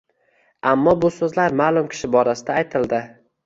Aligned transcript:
Ammo 0.71 0.93
bu 1.03 1.11
so’zlar 1.19 1.57
ma’lum 1.61 1.93
kishi 1.95 2.13
borasida 2.19 2.61
aytildi. 2.61 3.07